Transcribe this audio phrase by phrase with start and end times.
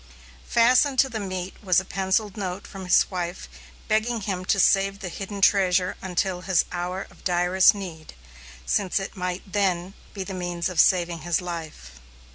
[0.47, 3.47] Fastened to the meat was a pencilled note from his wife,
[3.87, 8.15] begging him to save the hidden treasure until his hour of direst need,
[8.65, 12.01] since it might then be the means of saving his life.